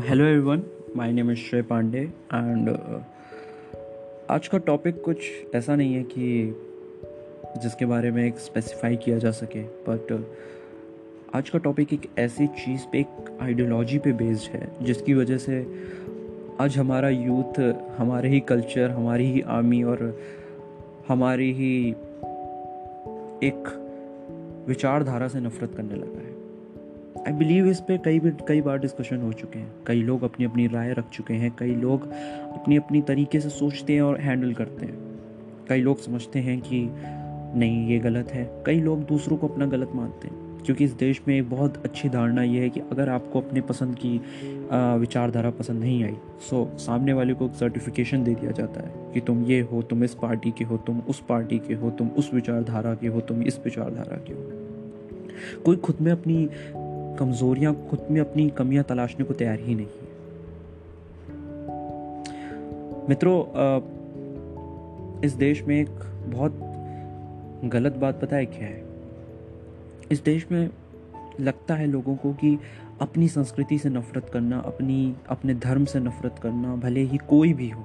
[0.00, 0.62] Hello everyone
[0.96, 1.98] my name is Shrey Pandey
[2.34, 2.68] and
[4.30, 5.16] आज का topic कुछ
[5.54, 6.54] ऐसा नहीं है कि
[7.62, 10.22] जिसके बारे में एक स्पेसिफाई किया जा सके बट uh,
[11.34, 15.66] आज का टॉपिक एक ऐसी चीज़ पे एक आइडियोलॉजी पे बेस्ड है जिसकी वजह से
[16.60, 17.60] आज हमारा यूथ
[17.98, 20.20] हमारे ही कल्चर हमारी ही आर्मी और
[21.08, 21.90] हमारी ही
[23.48, 23.78] एक
[24.68, 26.21] विचारधारा से नफरत करने लगा है।
[27.18, 30.46] आई बिलीव इस पर कई भी कई बार डिस्कशन हो चुके हैं। कई लोग अपनी
[30.46, 34.52] अपनी राय रख चुके हैं। कई लोग अपनी अपनी तरीके से सोचते हैं और हैंडल
[34.54, 34.96] करते हैं।
[35.68, 36.88] कई लोग समझते हैं कि
[37.58, 41.20] नहीं, ये गलत है। कई लोग दूसरों को अपना गलत मानते हैं। क्योंकि इस देश
[41.28, 44.20] में एक बहुत अच्छी धारणा ये है कि अगर आपको अपने पसंद की
[44.72, 46.16] विचारधारा पसंद नहीं आई
[46.50, 50.04] सो सामने वाले को एक सर्टिफिकेशन दे दिया जाता है कि तुम ये हो, तुम
[50.04, 53.42] इस पार्टी के हो, तुम उस पार्टी के हो, तुम उस विचारधारा के हो, तुम
[53.42, 54.50] इस विचारधारा के हो।
[55.64, 56.48] कोई खुद में अपनी
[57.18, 60.12] कमज़ोरियाँ खुद में अपनी कमियाँ तलाशने को तैयार ही नहीं है।
[63.08, 63.42] मित्रों
[65.24, 65.90] इस देश में एक
[66.26, 66.58] बहुत
[67.64, 68.84] गलत बात पता है क्या है?
[70.12, 70.70] इस देश में
[71.40, 72.58] लगता है लोगों को कि
[73.00, 77.68] अपनी संस्कृति से नफरत करना, अपनी, अपने धर्म से नफरत करना, भले ही कोई भी
[77.68, 77.84] हो,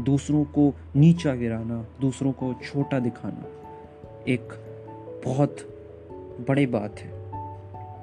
[0.00, 3.44] दूसरों को नीचा गिराना, दूसरों को छोटा दिखाना,
[4.28, 4.48] एक
[5.24, 5.56] बहुत
[6.48, 7.21] बड़ी बात है।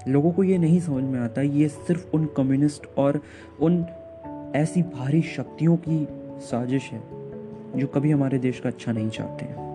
[0.08, 3.22] लोगों को ये नहीं समझ में आता, ये सिर्फ़ उन कम्युनिस्ट और
[3.60, 3.86] उन
[4.56, 6.08] ऐसी भारी शक्तियों की
[6.40, 7.02] साजिश है,
[7.76, 9.68] जो कभी हमारे देश का अच्छा नहीं चाहते हैं।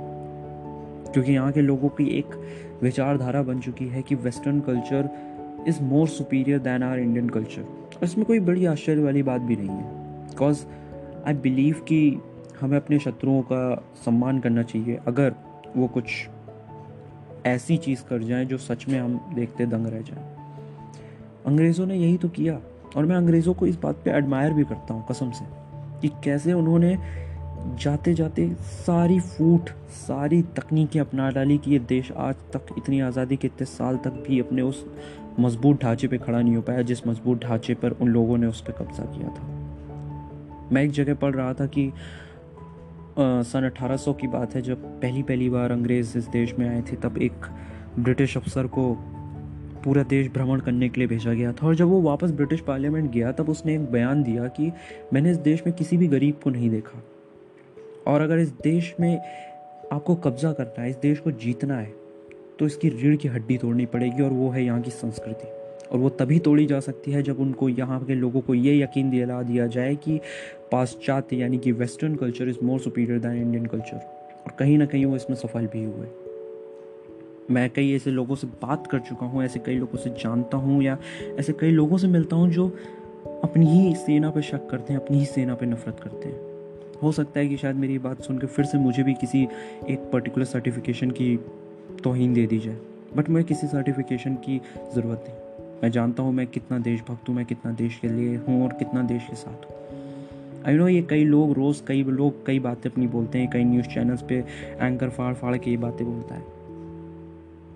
[1.12, 2.34] क्योंकि यहाँ के लोगों की एक
[2.82, 5.08] विचारधारा बन चुकी है कि western culture
[5.68, 7.66] is more superior than our Indian culture
[8.02, 9.84] इसमें कोई बड़ी आश्चर्य वाली बात भी नहीं है।
[10.28, 10.64] बिकॉज़
[11.26, 12.20] आई बिलीव कि
[12.60, 15.34] हमें अपने शत्रुओं का सम्मान करना चाहिए, अगर
[15.76, 16.28] वो कुछ
[17.46, 20.24] ऐसी चीज़ कर जाएँ जो सच में हम देखते दंग रह जाएँ।
[21.46, 22.60] अंग्रेज़ों ने यही तो किया,
[22.96, 25.44] और मैं अंग्रेज़ों को इस बात पे एडमायर भी करता हूँ कसम से,
[26.00, 26.96] कि कैसे उन्होंने
[27.80, 33.36] जाते जाते सारी फूट, सारी तकनीकें अपना डाली कि ये देश आज तक इतनी आज़ादी
[33.36, 34.84] के इतने साल तक भी अपने उस
[35.40, 38.60] मज़बूत ढांचे पे खड़ा नहीं हो पाया, जिस मज़बूत ढांचे पर उन लोगों ने उस
[38.60, 41.92] पर कब्जा किया था। मैं एक जगह पढ़ रहा था कि
[43.16, 46.96] सन 1800 की बात है, जब पहली पहली बार अंग्रेज़ इस देश में आए थे,
[46.96, 47.46] तब एक
[47.98, 48.92] ब्रिटिश अफसर को
[49.84, 53.10] पूरा देश भ्रमण करने के लिए भेजा गया था। और जब वो वापस ब्रिटिश पार्लियामेंट
[53.10, 54.70] गया, तब उसने एक बयान दिया कि
[55.12, 57.02] मैंने इस देश में किसी भी गरीब को नहीं देखा।
[58.06, 59.16] और अगर इस देश में
[59.92, 61.92] आपको कब्जा करना है, इस देश को जीतना है
[62.58, 66.08] तो इसकी रीढ़ की हड्डी तोड़नी पड़ेगी, और वो है यहाँ की संस्कृति। और वो
[66.08, 69.66] तभी तोड़ी जा सकती है जब उनको यहाँ के लोगों को ये यकीन दिला दिया
[69.66, 70.20] जाए कि
[70.72, 75.04] पाश्चात्य यानी कि western culture is more superior than Indian culture और कहीं ना कहीं
[75.04, 76.06] वो इसमें सफल भी हुए।
[77.50, 80.82] मैं कई ऐसे लोगों से बात कर चुका हूँ, ऐसे कई लोगों से जानता हूँ
[80.82, 80.98] या
[81.38, 82.66] ऐसे कई लोगों से मिलता हूँ जो
[83.44, 86.40] अपनी ही सेना पर शक करते हैं, अपनी ही सेना पर नफरत करते हैं।
[87.02, 89.42] हो सकता है कि शायद मेरी बात सुनकर फिर से मुझे भी किसी
[89.90, 91.36] एक पर्टिकुलर सर्टिफिकेशन की
[92.04, 92.76] तोहन दे दी जाए।
[93.16, 94.60] बट मैं किसी सर्टिफिकेशन की
[94.94, 95.43] ज़रूरत नहीं।
[95.84, 99.02] मैं जानता हूँ मैं कितना देशभक्त हूँ, मैं कितना देश के लिए हूँ और कितना
[99.02, 103.06] देश के साथ हूँ। आई नो ये कई लोग रोज़ कई लोग कई बातें अपनी
[103.06, 104.34] बोलते हैं, कई न्यूज़ चैनल्स पे
[104.80, 106.42] एंकर फाड़ फाड़ के ये बातें बोलता है।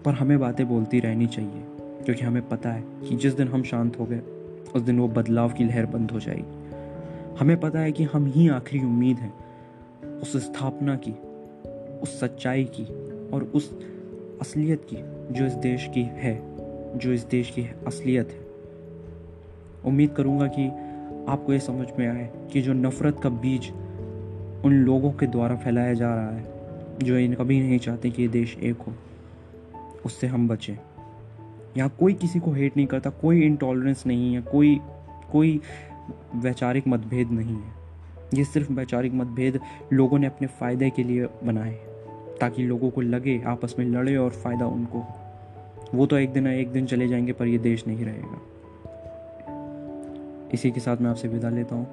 [0.05, 1.63] पर हमें बातें बोलती रहनी चाहिए,
[2.05, 4.21] क्योंकि हमें पता है कि जिस दिन हम शांत हो गए,
[4.75, 8.49] उस दिन वो बदलाव की लहर बंद हो जाएगी। हमें पता है कि हम ही
[8.49, 9.33] आखिरी उम्मीद हैं,
[10.21, 11.13] उस स्थापना की,
[12.01, 12.85] उस सच्चाई की
[13.31, 13.73] और उस
[14.41, 14.97] असलियत की
[15.35, 16.58] जो इस देश की है।
[16.97, 18.47] जो इस देश की असलियत है।
[19.85, 20.69] उम्मीद करूँगा कि
[21.29, 23.71] आपको ये समझ में आए कि जो नफ़रत का बीज
[24.65, 26.45] उन लोगों के द्वारा फैलाया जा रहा है,
[27.03, 28.93] जो इन कभी नहीं चाहते कि ये देश एक हो,
[30.07, 30.77] उससे हम बचें।
[31.77, 34.81] यहाँ कोई किसी को हेट नहीं करता, कोई इंटॉलरेंस नहीं है, कोई
[35.33, 35.61] कोई
[36.35, 37.73] वैचारिक मतभेद नहीं है।
[38.35, 39.61] ये सिर्फ़ वैचारिक मतभेद
[39.93, 41.73] लोगों ने अपने फ़ायदे के लिए बनाए
[42.41, 45.05] ताकि लोगों को लगे आपस में लड़े और फ़ायदा उनको
[45.95, 48.41] वो तो एक दिन एक दिन चले जाएँगे, पर ये देश नहीं रहेगा।
[50.55, 51.87] इसी के साथ मैं आपसे विदा लेता हूँ।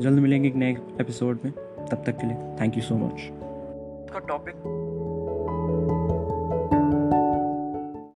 [0.00, 1.52] जल्द मिलेंगे एक नए एपिसोड में।
[1.90, 3.30] तब तक के लिए थैंक यू सो मच
[4.12, 4.54] का टॉपिक